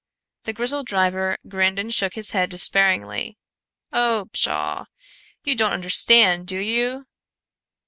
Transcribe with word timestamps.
The 0.45 0.53
grizzled 0.53 0.87
driver 0.87 1.37
grinned 1.47 1.77
and 1.77 1.93
shook 1.93 2.15
his 2.15 2.31
head 2.31 2.49
despairingly. 2.49 3.37
"Oh, 3.93 4.29
pshaw! 4.33 4.85
You 5.43 5.53
don't 5.55 5.73
understand, 5.73 6.47
do 6.47 6.57
you? 6.57 7.05